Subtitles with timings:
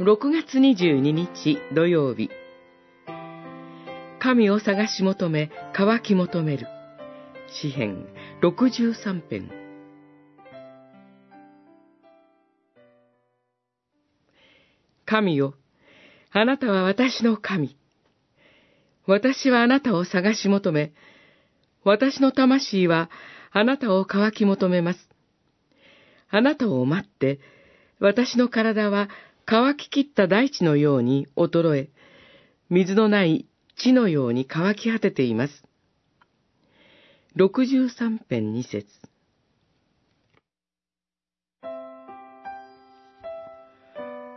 [0.00, 2.28] 6月22日土曜日。
[4.18, 6.66] 神を探し求め乾き求める。
[7.62, 8.04] 詩編
[8.42, 9.52] 63編。
[15.06, 15.54] 神よ
[16.32, 17.76] あなたは私の神。
[19.06, 20.92] 私はあなたを探し求め
[21.84, 23.10] 私の魂は
[23.52, 25.08] あなたを乾き求めます。
[26.30, 27.38] あなたを待って、
[28.00, 29.08] 私の体は
[29.46, 31.90] 乾ききった大地のように衰え、
[32.70, 35.64] 水のない地のように乾き果てています。
[37.36, 38.86] 63編2節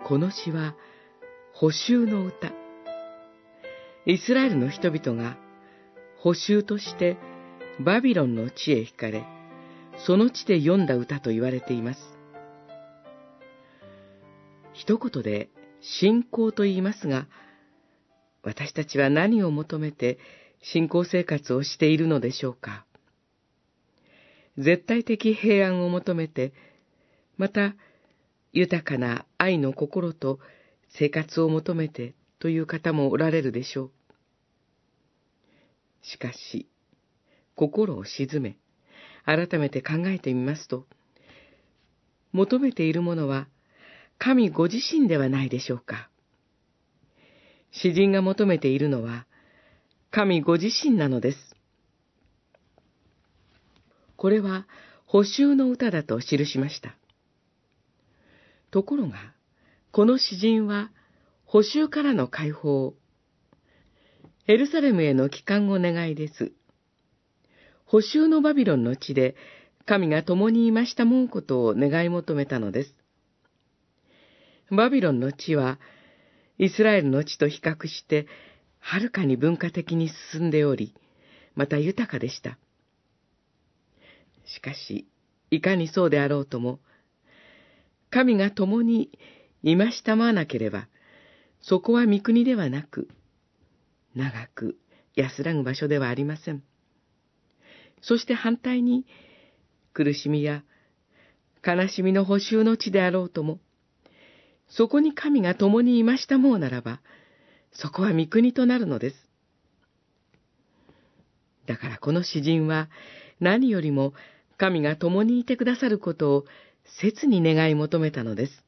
[0.07, 0.75] この詩は、
[1.53, 2.51] 補修の歌。
[4.05, 5.37] イスラエルの人々が
[6.19, 7.17] 補修として
[7.79, 9.25] バビロンの地へ惹かれ、
[10.05, 12.16] その地で読んだ歌と言われています。
[14.77, 15.49] 一言で
[15.81, 17.27] 信仰と言いますが、
[18.43, 20.19] 私たちは何を求めて
[20.61, 22.85] 信仰生活をしているのでしょうか
[24.57, 26.53] 絶対的平安を求めて、
[27.37, 27.75] また
[28.53, 30.39] 豊かな愛の心と
[30.89, 33.91] 生活を求めてという方もおられるでしょう。
[36.03, 36.67] しかし、
[37.55, 38.57] 心を静め、
[39.25, 40.85] 改めて考えてみますと、
[42.31, 43.47] 求めているものは、
[44.17, 46.09] 神ご自身ではないでしょうか。
[47.71, 49.25] 詩人が求めているのは、
[50.11, 51.37] 神ご自身なのです。
[54.15, 54.67] これは、
[55.05, 56.95] 補修の歌だと記しました。
[58.71, 59.33] ところが、
[59.91, 60.91] この詩人は、
[61.45, 62.93] 補修からの解放、
[64.47, 66.51] エルサレムへの帰還を願いです。
[67.85, 69.35] 補修のバビロンの地で
[69.85, 72.95] 神が共にいましたもんことを願い求めたのです。
[74.69, 75.79] バビロンの地は、
[76.57, 78.27] イスラエルの地と比較して、
[78.79, 80.93] はるかに文化的に進んでおり、
[81.55, 82.57] また豊かでした。
[84.45, 85.07] しかし、
[85.51, 86.79] いかにそうであろうとも、
[88.09, 89.11] 神が共に
[89.63, 90.87] いましたまわなければ、
[91.61, 93.09] そこは御国ではなく、
[94.15, 94.77] 長く
[95.15, 96.63] 安らぐ場所ではありません。
[98.01, 99.05] そして反対に、
[99.93, 100.63] 苦しみや
[101.65, 103.59] 悲しみの補修の地であろうとも、
[104.69, 107.01] そこに神が共にいましたもうならば、
[107.71, 109.15] そこは御国となるのです。
[111.67, 112.89] だからこの詩人は
[113.39, 114.13] 何よりも
[114.57, 116.45] 神が共にいてくださることを
[116.99, 118.66] 切に願い求めたのです。